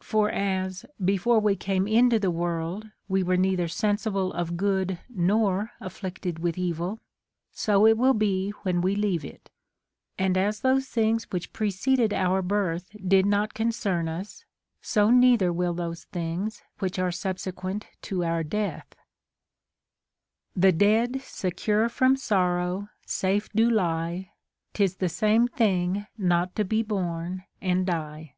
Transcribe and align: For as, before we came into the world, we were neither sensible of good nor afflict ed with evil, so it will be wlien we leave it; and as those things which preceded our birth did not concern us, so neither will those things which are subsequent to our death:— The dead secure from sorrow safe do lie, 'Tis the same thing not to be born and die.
For 0.00 0.28
as, 0.28 0.84
before 1.04 1.38
we 1.38 1.54
came 1.54 1.86
into 1.86 2.18
the 2.18 2.32
world, 2.32 2.90
we 3.08 3.22
were 3.22 3.36
neither 3.36 3.68
sensible 3.68 4.32
of 4.32 4.56
good 4.56 4.98
nor 5.08 5.70
afflict 5.80 6.26
ed 6.26 6.40
with 6.40 6.58
evil, 6.58 6.98
so 7.52 7.86
it 7.86 7.96
will 7.96 8.12
be 8.12 8.52
wlien 8.64 8.82
we 8.82 8.96
leave 8.96 9.24
it; 9.24 9.52
and 10.18 10.36
as 10.36 10.62
those 10.62 10.86
things 10.88 11.30
which 11.30 11.52
preceded 11.52 12.12
our 12.12 12.42
birth 12.42 12.90
did 13.06 13.24
not 13.24 13.54
concern 13.54 14.08
us, 14.08 14.44
so 14.82 15.12
neither 15.12 15.52
will 15.52 15.74
those 15.74 16.06
things 16.06 16.60
which 16.80 16.98
are 16.98 17.12
subsequent 17.12 17.86
to 18.02 18.24
our 18.24 18.42
death:— 18.42 18.96
The 20.56 20.72
dead 20.72 21.22
secure 21.22 21.88
from 21.88 22.16
sorrow 22.16 22.88
safe 23.06 23.48
do 23.52 23.70
lie, 23.70 24.32
'Tis 24.74 24.96
the 24.96 25.08
same 25.08 25.46
thing 25.46 26.04
not 26.18 26.56
to 26.56 26.64
be 26.64 26.82
born 26.82 27.44
and 27.62 27.86
die. 27.86 28.34